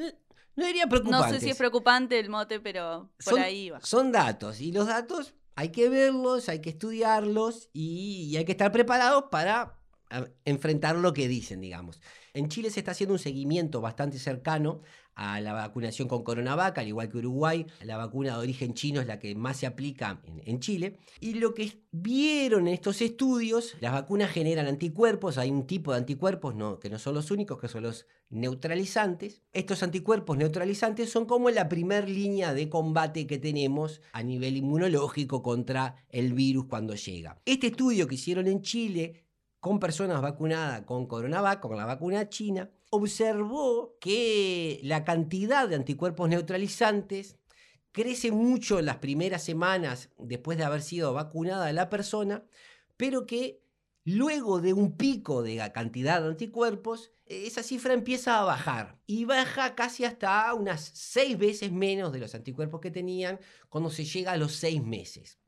no 0.55 0.65
diría 0.65 0.87
preocupante. 0.87 1.27
No 1.27 1.33
sé 1.33 1.39
si 1.43 1.49
es 1.49 1.57
preocupante 1.57 2.19
el 2.19 2.29
mote, 2.29 2.59
pero 2.59 3.09
por 3.25 3.39
ahí 3.39 3.71
va. 3.71 3.81
Son 3.81 4.11
datos, 4.11 4.61
y 4.61 4.71
los 4.71 4.85
datos 4.85 5.33
hay 5.55 5.69
que 5.69 5.89
verlos, 5.89 6.49
hay 6.49 6.59
que 6.61 6.69
estudiarlos 6.69 7.69
y, 7.73 8.27
y 8.29 8.37
hay 8.37 8.45
que 8.45 8.51
estar 8.51 8.71
preparados 8.71 9.25
para 9.31 9.79
a- 10.11 10.27
enfrentar 10.45 10.95
lo 10.97 11.13
que 11.13 11.27
dicen, 11.27 11.61
digamos. 11.61 11.99
En 12.33 12.47
Chile 12.49 12.69
se 12.69 12.81
está 12.81 12.91
haciendo 12.91 13.13
un 13.13 13.19
seguimiento 13.19 13.81
bastante 13.81 14.19
cercano 14.19 14.81
a 15.15 15.39
la 15.41 15.53
vacunación 15.53 16.07
con 16.07 16.23
coronavac, 16.23 16.77
al 16.77 16.87
igual 16.87 17.09
que 17.09 17.17
Uruguay. 17.17 17.65
La 17.81 17.97
vacuna 17.97 18.33
de 18.33 18.39
origen 18.39 18.73
chino 18.73 19.01
es 19.01 19.07
la 19.07 19.19
que 19.19 19.33
más 19.35 19.57
se 19.57 19.65
aplica 19.65 20.21
en, 20.45 20.59
Chile. 20.59 20.99
Y 21.19 21.35
lo 21.35 21.53
que 21.53 21.81
vieron 21.91 22.67
en 22.67 22.73
estos 22.73 23.01
estudios, 23.01 23.75
las 23.79 23.93
vacunas 23.93 24.31
generan 24.31 24.67
anticuerpos. 24.67 25.37
Hay 25.37 25.49
un 25.49 25.67
tipo 25.67 25.91
de 25.91 25.99
anticuerpos 25.99 26.55
que 26.79 26.89
no 26.89 26.99
son 26.99 27.15
los 27.15 27.31
únicos, 27.31 27.59
que 27.59 27.67
son 27.67 27.83
los 27.83 28.05
neutralizantes. 28.29 29.41
Estos 29.53 29.83
anticuerpos 29.83 30.37
neutralizantes 30.37 31.09
son 31.09 31.25
como 31.25 31.49
la 31.49 31.69
primer 31.69 32.09
línea 32.09 32.53
de 32.53 32.69
combate 32.69 33.27
que 33.27 33.37
tenemos 33.37 34.01
a 34.11 34.23
nivel 34.23 34.57
inmunológico 34.57 35.41
contra 35.41 35.95
el 36.09 36.33
virus 36.33 36.65
cuando 36.65 36.95
llega. 36.95 37.39
Este 37.45 37.67
estudio 37.67 38.07
que 38.07 38.15
hicieron 38.15 38.47
en 38.47 38.61
Chile 38.61 39.25
con 39.65 39.79
personas 39.79 40.21
vacunadas 40.21 40.81
con 40.81 41.07
coronavac, 41.07 41.59
con 41.59 41.75
la 41.75 41.85
vacuna 41.85 42.29
china, 42.29 42.69
observó 42.89 43.97
que 43.99 44.79
la 44.83 45.03
cantidad 45.03 45.67
de 45.67 45.75
anticuerpos 45.75 46.29
neutralizantes 46.29 47.37
crece 47.91 48.31
mucho 48.31 48.79
en 48.79 48.85
las 48.85 48.97
primeras 48.97 49.43
semanas 49.43 50.09
después 50.17 50.57
de 50.57 50.65
haber 50.65 50.81
sido 50.81 51.13
vacunada 51.13 51.71
la 51.71 51.89
persona, 51.89 52.43
pero 52.97 53.25
que 53.25 53.63
luego 54.03 54.61
de 54.61 54.73
un 54.73 54.97
pico 54.97 55.41
de 55.41 55.55
la 55.55 55.73
cantidad 55.73 56.21
de 56.21 56.27
anticuerpos, 56.27 57.11
esa 57.25 57.63
cifra 57.63 57.93
empieza 57.93 58.39
a 58.39 58.43
bajar 58.43 58.99
y 59.07 59.25
baja 59.25 59.75
casi 59.75 60.05
hasta 60.05 60.53
unas 60.53 60.91
seis 60.93 61.37
veces 61.37 61.71
menos 61.71 62.11
de 62.11 62.19
los 62.19 62.35
anticuerpos 62.35 62.81
que 62.81 62.91
tenían 62.91 63.39
cuando 63.69 63.89
se 63.89 64.05
llega 64.05 64.33
a 64.33 64.37
los 64.37 64.53
seis 64.53 64.83
meses. 64.83 65.39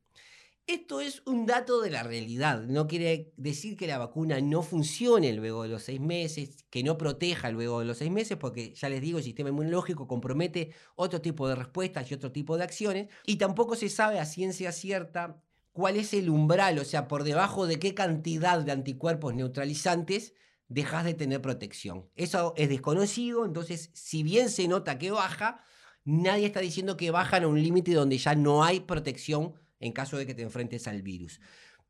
Esto 0.68 1.00
es 1.00 1.22
un 1.26 1.46
dato 1.46 1.80
de 1.80 1.90
la 1.90 2.04
realidad. 2.04 2.64
No 2.64 2.88
quiere 2.88 3.32
decir 3.38 3.78
que 3.78 3.88
la 3.88 3.98
vacuna 3.98 4.42
no 4.42 4.62
funcione 4.62 5.32
luego 5.32 5.64
de 5.64 5.70
los 5.70 5.84
seis 5.84 6.02
meses, 6.02 6.66
que 6.70 6.84
no 6.84 6.98
proteja 6.98 7.50
luego 7.52 7.80
de 7.80 7.86
los 7.86 8.00
seis 8.00 8.12
meses, 8.12 8.36
porque 8.36 8.74
ya 8.76 8.90
les 8.90 9.00
digo, 9.00 9.18
el 9.18 9.24
sistema 9.24 9.48
inmunológico 9.48 10.08
compromete 10.08 10.74
otro 10.96 11.22
tipo 11.22 11.48
de 11.48 11.56
respuestas 11.56 12.12
y 12.12 12.16
otro 12.16 12.34
tipo 12.34 12.58
de 12.58 12.66
acciones. 12.66 13.08
Y 13.26 13.38
tampoco 13.38 13.78
se 13.78 13.88
sabe 13.88 14.20
a 14.20 14.26
ciencia 14.26 14.74
cierta 14.74 15.42
cuál 15.72 15.96
es 15.96 16.14
el 16.14 16.30
umbral, 16.30 16.80
o 16.80 16.84
sea, 16.84 17.08
por 17.08 17.24
debajo 17.24 17.66
de 17.66 17.80
qué 17.80 17.94
cantidad 17.94 18.60
de 18.60 18.74
anticuerpos 18.74 19.34
neutralizantes 19.34 20.34
dejas 20.68 21.06
de 21.06 21.14
tener 21.14 21.42
protección. 21.42 22.10
Eso 22.18 22.54
es 22.58 22.68
desconocido, 22.68 23.46
entonces, 23.46 23.90
si 23.94 24.22
bien 24.22 24.50
se 24.50 24.68
nota 24.68 24.98
que 24.98 25.12
baja, 25.12 25.64
nadie 26.04 26.46
está 26.46 26.60
diciendo 26.60 26.98
que 26.98 27.10
bajan 27.10 27.46
a 27.46 27.48
un 27.48 27.64
límite 27.64 27.94
donde 27.94 28.18
ya 28.18 28.36
no 28.36 28.66
hay 28.66 28.82
protección 28.82 29.54
en 29.80 29.92
caso 29.92 30.18
de 30.18 30.26
que 30.26 30.34
te 30.34 30.42
enfrentes 30.42 30.88
al 30.88 31.02
virus. 31.02 31.40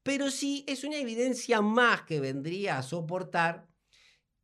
Pero 0.04 0.32
sí 0.32 0.64
es 0.68 0.84
una 0.84 0.98
evidencia 0.98 1.62
más 1.62 2.04
que 2.04 2.20
vendría 2.20 2.78
a 2.78 2.84
soportar 2.84 3.68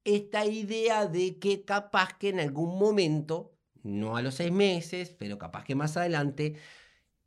esta 0.04 0.46
idea 0.46 1.06
de 1.08 1.40
que 1.40 1.64
capaz 1.64 2.18
que 2.18 2.30
en 2.30 2.40
algún 2.40 2.78
momento, 2.78 3.58
no 3.84 4.18
a 4.18 4.22
los 4.22 4.36
seis 4.36 4.52
meses, 4.52 5.16
pero 5.18 5.38
capaz 5.38 5.64
que 5.64 5.76
más 5.76 5.96
adelante, 5.96 6.56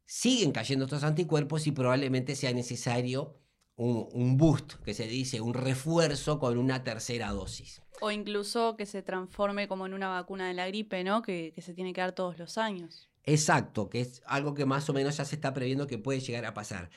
siguen 0.04 0.52
cayendo 0.52 0.85
estos 0.85 1.02
anticuerpos 1.02 1.66
y 1.66 1.73
probablemente 1.73 2.37
sea 2.37 2.52
necesario 2.52 3.40
un, 3.76 4.37
boost, 4.37 4.75
que 4.85 4.94
se 4.94 5.06
dice, 5.06 5.40
un 5.40 5.52
refuerzo 5.52 6.38
con 6.38 6.56
una 6.56 6.82
tercera 6.82 7.30
dosis. 7.30 7.82
O 8.00 8.11
incluso 8.11 8.76
que 8.76 8.87
se 8.87 9.02
transforme 9.02 9.68
como 9.68 9.87
en 9.87 9.94
una 9.94 10.08
vacuna 10.08 10.49
de 10.49 10.54
la 10.54 10.66
gripe, 10.66 11.04
¿no? 11.04 11.23
Que, 11.23 11.52
que 11.54 11.62
se 11.62 11.75
tiene 11.75 11.92
que 11.92 12.00
dar 12.00 12.12
todos 12.12 12.38
los 12.38 12.56
años. 12.58 13.11
Exacto, 13.26 13.90
que 13.90 14.00
es 14.00 14.23
algo 14.25 14.54
que 14.54 14.66
más 14.66 14.88
o 14.88 14.92
menos 14.92 15.16
ya 15.16 15.25
se 15.25 15.35
está 15.35 15.52
previendo 15.52 15.88
que 15.88 15.99
puede 15.99 16.21
llegar 16.21 16.47
a 16.47 16.54
pasar. 16.54 16.90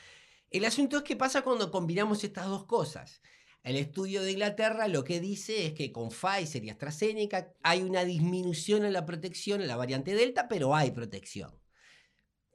El 0.52 0.64
asunto 0.66 0.98
es 0.98 1.04
qué 1.04 1.16
pasa 1.16 1.42
cuando 1.42 1.72
combinamos 1.72 2.24
estas 2.24 2.46
dos 2.46 2.66
cosas. 2.66 3.22
El 3.64 3.76
estudio 3.76 4.22
de 4.22 4.32
Inglaterra 4.32 4.88
lo 4.88 5.04
que 5.04 5.20
dice 5.20 5.66
es 5.66 5.74
que 5.74 5.92
con 5.92 6.10
Pfizer 6.10 6.64
y 6.64 6.70
AstraZeneca 6.70 7.54
hay 7.64 7.82
una 7.82 8.06
disminución 8.06 8.86
en 8.86 8.94
la 8.94 9.06
protección 9.06 9.62
en 9.62 9.68
la 9.68 9.76
variante 9.76 10.14
Delta, 10.16 10.48
pero 10.48 10.76
hay 10.76 10.92
protección. 10.92 11.52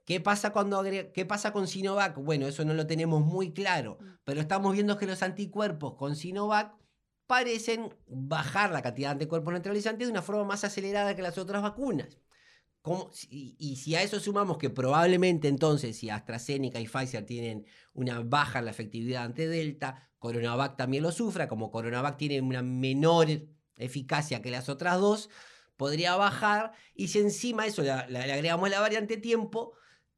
¿Qué 0.05 0.19
pasa, 0.21 0.51
cuando 0.51 0.83
¿Qué 0.83 1.25
pasa 1.25 1.51
con 1.51 1.67
Sinovac? 1.67 2.17
Bueno, 2.17 2.47
eso 2.47 2.63
no 2.63 2.73
lo 2.73 2.87
tenemos 2.87 3.21
muy 3.25 3.53
claro, 3.53 3.97
pero 4.23 4.39
estamos 4.39 4.73
viendo 4.73 4.97
que 4.97 5.07
los 5.07 5.21
anticuerpos 5.21 5.95
con 5.95 6.15
Sinovac 6.15 6.75
parecen 7.27 7.93
bajar 8.07 8.71
la 8.71 8.81
cantidad 8.81 9.09
de 9.09 9.13
anticuerpos 9.13 9.53
neutralizantes 9.53 10.07
de 10.07 10.11
una 10.11 10.21
forma 10.21 10.43
más 10.45 10.63
acelerada 10.63 11.15
que 11.15 11.21
las 11.23 11.37
otras 11.37 11.61
vacunas. 11.61 12.19
¿Cómo- 12.85 13.09
si- 13.11 13.55
y 13.57 13.77
si 13.77 13.95
a 13.95 14.03
eso 14.03 14.19
sumamos 14.19 14.59
que 14.59 14.69
probablemente 14.69 15.47
entonces 15.47 15.97
si 15.97 16.11
AstraZeneca 16.11 16.79
y 16.79 16.85
Pfizer 16.87 17.25
tienen 17.25 17.65
una 17.93 18.19
baja 18.19 18.59
en 18.59 18.65
la 18.65 18.71
efectividad 18.71 19.23
ante 19.23 19.47
Delta, 19.47 20.07
Coronavac 20.19 20.77
también 20.77 21.01
lo 21.01 21.11
sufra, 21.11 21.47
como 21.47 21.71
Coronavac 21.71 22.15
tiene 22.15 22.39
una 22.41 22.61
menor 22.61 23.27
eficacia 23.77 24.43
que 24.43 24.51
las 24.51 24.69
otras 24.69 24.99
dos, 24.99 25.31
podría 25.77 26.15
bajar 26.15 26.73
y 26.93 27.07
si 27.07 27.17
encima 27.17 27.65
eso 27.65 27.81
le, 27.81 27.89
agregamos 27.89 28.69
la 28.69 28.79
variante 28.81 29.17
tiempo, 29.17 29.73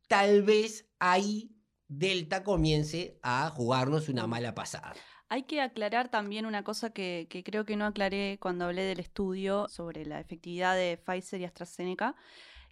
tal 0.10 0.44
vez 0.44 0.90
ahí 1.00 1.56
Delta 1.88 2.44
comience 2.44 3.18
a 3.24 3.50
jugarnos 3.50 4.10
una 4.10 4.28
mala 4.28 4.54
pasada. 4.54 4.94
Hay 5.30 5.44
que 5.44 5.62
aclarar 5.62 6.10
también 6.10 6.46
una 6.46 6.66
cosa 6.66 6.90
que 6.90 7.30
creo 7.46 7.64
que 7.64 7.78
no 7.78 7.86
aclaré 7.86 8.38
cuando 8.42 8.66
hablé 8.66 8.82
del 8.84 9.00
estudio 9.00 9.70
sobre 9.70 10.06
la 10.06 10.20
efectividad 10.20 10.76
de 10.76 10.98
Pfizer 10.98 11.40
y 11.40 11.46
AstraZeneca, 11.46 12.16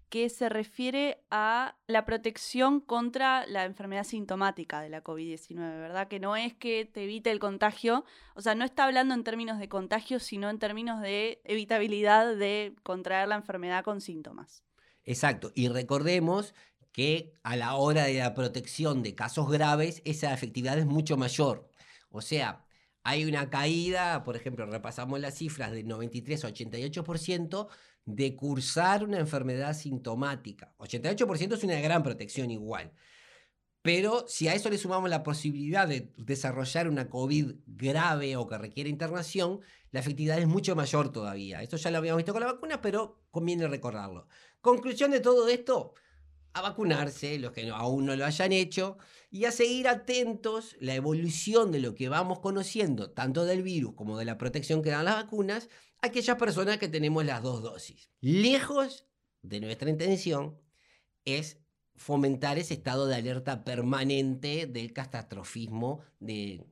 que 0.09 0.29
se 0.29 0.49
refiere 0.49 1.23
a 1.31 1.75
la 1.87 2.05
protección 2.05 2.79
contra 2.79 3.45
la 3.47 3.65
enfermedad 3.65 4.03
sintomática 4.03 4.81
de 4.81 4.89
la 4.89 5.03
COVID-19, 5.03 5.57
¿verdad? 5.57 6.07
Que 6.07 6.19
no 6.19 6.35
es 6.35 6.53
que 6.53 6.85
te 6.85 7.03
evite 7.03 7.31
el 7.31 7.39
contagio, 7.39 8.05
o 8.35 8.41
sea, 8.41 8.55
no 8.55 8.65
está 8.65 8.85
hablando 8.85 9.13
en 9.13 9.23
términos 9.23 9.59
de 9.59 9.69
contagio, 9.69 10.19
sino 10.19 10.49
en 10.49 10.59
términos 10.59 11.01
de 11.01 11.41
evitabilidad 11.43 12.35
de 12.35 12.75
contraer 12.83 13.27
la 13.27 13.35
enfermedad 13.35 13.83
con 13.83 14.01
síntomas. 14.01 14.63
Exacto, 15.03 15.51
y 15.53 15.67
recordemos 15.67 16.53
que 16.91 17.33
a 17.43 17.55
la 17.55 17.75
hora 17.75 18.05
de 18.05 18.15
la 18.15 18.33
protección 18.33 19.03
de 19.03 19.15
casos 19.15 19.51
graves, 19.51 20.01
esa 20.05 20.33
efectividad 20.33 20.77
es 20.77 20.85
mucho 20.85 21.17
mayor. 21.17 21.69
O 22.09 22.21
sea, 22.21 22.64
hay 23.07 23.23
una 23.23 23.51
caída, 23.51 24.23
por 24.23 24.35
ejemplo, 24.35 24.65
repasamos 24.65 25.19
las 25.19 25.35
cifras 25.35 25.71
del 25.71 25.87
93 25.87 26.43
a 26.43 26.49
88% 26.49 27.67
de 28.03 28.35
cursar 28.35 29.03
una 29.03 29.19
enfermedad 29.19 29.75
sintomática. 29.75 30.73
88% 30.79 31.53
es 31.53 31.63
una 31.63 31.79
gran 31.81 32.01
protección 32.01 32.49
igual. 32.49 32.91
Pero 33.83 34.25
si 34.27 34.47
a 34.47 34.55
eso 34.55 34.71
le 34.71 34.79
sumamos 34.79 35.11
la 35.11 35.21
posibilidad 35.21 35.87
de 35.87 36.11
desarrollar 36.17 36.89
una 36.89 37.07
COVID 37.07 37.51
grave 37.67 38.37
o 38.37 38.47
que 38.47 38.57
requiere 38.57 38.89
internación, 38.89 39.59
la 39.91 39.99
efectividad 39.99 40.39
es 40.39 40.47
mucho 40.47 40.75
mayor 40.75 41.11
todavía. 41.11 41.61
Esto 41.61 41.77
ya 41.77 41.91
lo 41.91 41.99
habíamos 41.99 42.17
visto 42.17 42.33
con 42.33 42.41
la 42.41 42.53
vacuna, 42.53 42.81
pero 42.81 43.21
conviene 43.29 43.67
recordarlo. 43.67 44.27
Conclusión 44.61 45.11
de 45.11 45.19
todo 45.19 45.47
esto, 45.47 45.93
a 46.55 46.61
vacunarse, 46.61 47.37
los 47.37 47.51
que 47.51 47.69
aún 47.69 48.05
no 48.05 48.15
lo 48.15 48.25
hayan 48.25 48.53
hecho, 48.53 48.97
y 49.29 49.43
a 49.43 49.51
seguir 49.51 49.89
atentos 49.89 50.77
la 50.79 50.95
evolución 50.95 51.73
de 51.73 51.81
lo 51.81 51.95
que 51.95 52.07
vamos 52.07 52.39
conociendo, 52.39 53.11
tanto 53.11 53.43
del 53.43 53.61
virus 53.61 53.93
como 53.93 54.17
de 54.17 54.23
la 54.23 54.37
protección 54.37 54.81
que 54.81 54.89
dan 54.89 55.03
las 55.03 55.15
vacunas, 55.15 55.67
a 56.01 56.07
aquellas 56.07 56.37
personas 56.37 56.77
que 56.77 56.87
tenemos 56.87 57.25
las 57.25 57.43
dos 57.43 57.61
dosis. 57.61 58.09
Lejos 58.21 59.05
de 59.41 59.59
nuestra 59.59 59.89
intención 59.89 60.57
es 61.25 61.57
fomentar 61.97 62.57
ese 62.57 62.75
estado 62.75 63.05
de 63.05 63.15
alerta 63.15 63.65
permanente 63.65 64.65
del 64.65 64.93
catastrofismo 64.93 66.03
de 66.21 66.65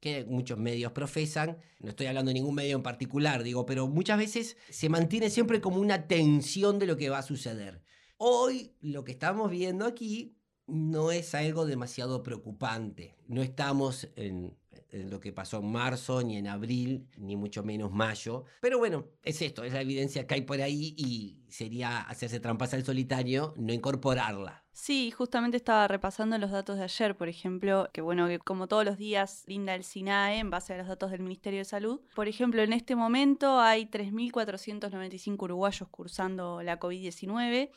que 0.00 0.24
muchos 0.24 0.58
medios 0.58 0.90
profesan, 0.90 1.58
no 1.78 1.90
estoy 1.90 2.06
hablando 2.08 2.30
de 2.30 2.34
ningún 2.34 2.56
medio 2.56 2.74
en 2.74 2.82
particular, 2.82 3.44
digo, 3.44 3.64
pero 3.64 3.86
muchas 3.86 4.18
veces 4.18 4.56
se 4.70 4.88
mantiene 4.88 5.30
siempre 5.30 5.60
como 5.60 5.78
una 5.78 6.08
tensión 6.08 6.80
de 6.80 6.86
lo 6.86 6.96
que 6.96 7.10
va 7.10 7.18
a 7.18 7.22
suceder. 7.22 7.80
Hoy 8.22 8.74
lo 8.82 9.02
que 9.02 9.12
estamos 9.12 9.50
viendo 9.50 9.86
aquí 9.86 10.36
no 10.66 11.10
es 11.10 11.34
algo 11.34 11.64
demasiado 11.64 12.22
preocupante. 12.22 13.16
No 13.28 13.40
estamos 13.40 14.10
en, 14.14 14.58
lo 14.92 15.20
que 15.20 15.32
pasó 15.32 15.60
en 15.60 15.72
marzo, 15.72 16.22
ni 16.22 16.36
en 16.36 16.46
abril, 16.46 17.08
ni 17.16 17.36
mucho 17.36 17.62
menos 17.62 17.90
mayo. 17.92 18.44
Pero 18.60 18.76
bueno, 18.76 19.06
es 19.22 19.40
esto, 19.40 19.64
es 19.64 19.72
la 19.72 19.80
evidencia 19.80 20.26
que 20.26 20.34
hay 20.34 20.42
por 20.42 20.60
ahí 20.60 20.94
y 20.98 21.38
sería 21.48 22.02
hacerse 22.02 22.40
trampas 22.40 22.74
al 22.74 22.84
solitario 22.84 23.54
no 23.56 23.72
incorporarla. 23.72 24.66
Sí, 24.72 25.10
justamente 25.10 25.56
estaba 25.56 25.88
repasando 25.88 26.36
los 26.36 26.50
datos 26.50 26.76
de 26.76 26.84
ayer, 26.84 27.16
por 27.16 27.28
ejemplo, 27.28 27.88
que 27.92 28.02
bueno, 28.02 28.28
que 28.28 28.38
como 28.38 28.66
todos 28.66 28.84
los 28.84 28.98
días 28.98 29.44
brinda 29.46 29.74
el 29.74 29.84
SINAE 29.84 30.38
en 30.38 30.50
base 30.50 30.74
a 30.74 30.78
los 30.78 30.88
datos 30.88 31.10
del 31.10 31.20
Ministerio 31.20 31.60
de 31.60 31.64
Salud. 31.64 32.00
Por 32.14 32.28
ejemplo, 32.28 32.62
en 32.62 32.72
este 32.72 32.96
momento 32.96 33.60
hay 33.60 33.86
3.495 33.86 35.42
uruguayos 35.42 35.88
cursando 35.88 36.62
la 36.62 36.78
COVID-19, 36.78 37.70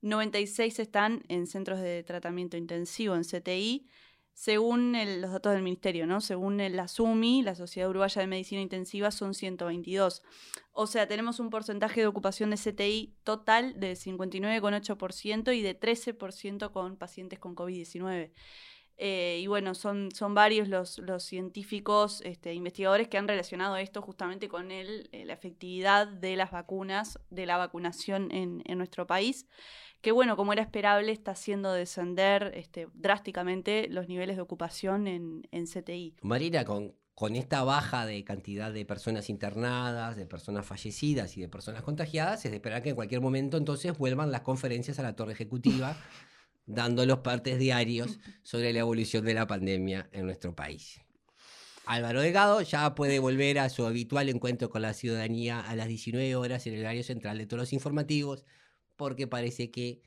96 0.00 0.78
están 0.78 1.22
en 1.28 1.46
centros 1.46 1.80
de 1.80 2.02
tratamiento 2.02 2.56
intensivo, 2.56 3.14
en 3.14 3.24
CTI, 3.24 3.88
Según 4.32 4.92
los 5.20 5.32
datos 5.32 5.52
del 5.52 5.62
ministerio, 5.62 6.06
¿no? 6.06 6.20
Según 6.20 6.58
la 6.58 6.86
SUMI, 6.86 7.42
la 7.42 7.56
Sociedad 7.56 7.90
Uruguaya 7.90 8.20
de 8.20 8.28
Medicina 8.28 8.60
Intensiva, 8.60 9.10
son 9.10 9.34
122. 9.34 10.22
O 10.72 10.86
sea, 10.86 11.08
tenemos 11.08 11.40
un 11.40 11.50
porcentaje 11.50 12.02
de 12.02 12.06
ocupación 12.06 12.50
de 12.50 12.56
CTI 12.56 13.16
total 13.24 13.80
de 13.80 13.94
59,8% 13.94 15.56
y 15.56 15.62
de 15.62 15.80
13% 15.80 16.70
con 16.70 16.96
pacientes 16.96 17.40
con 17.40 17.56
COVID-19. 17.56 18.30
Eh, 19.00 19.38
y 19.40 19.46
bueno, 19.46 19.76
son, 19.76 20.10
son 20.12 20.34
varios 20.34 20.66
los, 20.66 20.98
los 20.98 21.22
científicos, 21.22 22.20
este, 22.24 22.52
investigadores 22.52 23.06
que 23.06 23.16
han 23.16 23.28
relacionado 23.28 23.76
esto 23.76 24.02
justamente 24.02 24.48
con 24.48 24.72
el, 24.72 25.08
eh, 25.12 25.24
la 25.24 25.34
efectividad 25.34 26.08
de 26.08 26.34
las 26.34 26.50
vacunas, 26.50 27.20
de 27.30 27.46
la 27.46 27.56
vacunación 27.56 28.32
en, 28.32 28.60
en, 28.66 28.76
nuestro 28.76 29.06
país, 29.06 29.46
que 30.00 30.10
bueno, 30.10 30.36
como 30.36 30.52
era 30.52 30.62
esperable, 30.62 31.12
está 31.12 31.30
haciendo 31.30 31.72
descender 31.72 32.50
este, 32.56 32.88
drásticamente 32.92 33.86
los 33.88 34.08
niveles 34.08 34.34
de 34.34 34.42
ocupación 34.42 35.06
en, 35.06 35.46
en 35.52 35.66
CTI. 35.66 36.16
Marina, 36.22 36.64
con, 36.64 36.96
con 37.14 37.36
esta 37.36 37.62
baja 37.62 38.04
de 38.04 38.24
cantidad 38.24 38.72
de 38.72 38.84
personas 38.84 39.30
internadas, 39.30 40.16
de 40.16 40.26
personas 40.26 40.66
fallecidas 40.66 41.36
y 41.36 41.40
de 41.40 41.48
personas 41.48 41.82
contagiadas, 41.82 42.44
es 42.44 42.50
de 42.50 42.56
esperar 42.56 42.82
que 42.82 42.90
en 42.90 42.96
cualquier 42.96 43.20
momento 43.20 43.58
entonces 43.58 43.96
vuelvan 43.96 44.32
las 44.32 44.40
conferencias 44.40 44.98
a 44.98 45.04
la 45.04 45.14
torre 45.14 45.34
ejecutiva 45.34 45.96
dando 46.68 47.04
los 47.06 47.20
partes 47.20 47.58
diarios 47.58 48.20
sobre 48.42 48.72
la 48.72 48.80
evolución 48.80 49.24
de 49.24 49.34
la 49.34 49.46
pandemia 49.46 50.08
en 50.12 50.26
nuestro 50.26 50.54
país. 50.54 51.00
Álvaro 51.86 52.20
Delgado 52.20 52.60
ya 52.60 52.94
puede 52.94 53.18
volver 53.18 53.58
a 53.58 53.70
su 53.70 53.86
habitual 53.86 54.28
encuentro 54.28 54.68
con 54.68 54.82
la 54.82 54.92
ciudadanía 54.92 55.60
a 55.60 55.74
las 55.74 55.88
19 55.88 56.36
horas 56.36 56.66
en 56.66 56.74
el 56.74 56.80
horario 56.80 57.02
central 57.02 57.38
de 57.38 57.46
todos 57.46 57.62
los 57.62 57.72
informativos, 57.72 58.44
porque 58.96 59.26
parece 59.26 59.70
que 59.70 60.02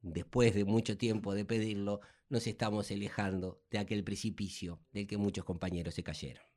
después 0.00 0.54
de 0.54 0.64
mucho 0.64 0.98
tiempo 0.98 1.34
de 1.34 1.44
pedirlo, 1.44 2.00
nos 2.28 2.46
estamos 2.48 2.90
alejando 2.90 3.62
de 3.70 3.78
aquel 3.78 4.02
precipicio 4.02 4.80
del 4.92 5.06
que 5.06 5.16
muchos 5.16 5.44
compañeros 5.44 5.94
se 5.94 6.02
cayeron. 6.02 6.47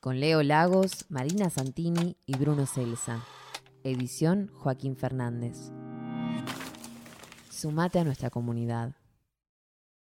Con 0.00 0.20
Leo 0.20 0.42
Lagos, 0.42 1.06
Marina 1.08 1.50
Santini 1.50 2.16
y 2.24 2.36
Bruno 2.36 2.66
Celsa. 2.66 3.24
Edición 3.82 4.50
Joaquín 4.54 4.96
Fernández. 4.96 5.72
Sumate 7.50 7.98
a 7.98 8.04
nuestra 8.04 8.30
comunidad. 8.30 8.94